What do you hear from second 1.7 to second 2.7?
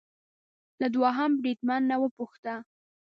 نه وپوښته